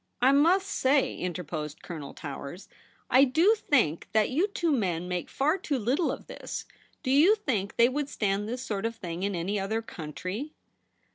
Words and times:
'I 0.23 0.31
must 0.31 0.65
say,' 0.65 1.15
interposed 1.15 1.83
Colonel 1.83 2.15
Towers,' 2.15 2.67
I 3.11 3.23
do 3.23 3.53
think 3.53 4.07
that 4.13 4.31
you 4.31 4.47
two 4.47 4.71
men 4.71 5.07
make 5.07 5.29
far 5.29 5.59
too 5.59 5.77
little 5.77 6.11
of 6.11 6.25
this. 6.25 6.65
Do 7.03 7.11
you 7.11 7.35
think 7.35 7.75
they 7.77 7.87
would 7.87 8.09
stand 8.09 8.49
this 8.49 8.63
sort 8.63 8.87
of 8.87 8.95
thing 8.95 9.21
in 9.21 9.35
any 9.35 9.59
other 9.59 9.83
country 9.83 10.53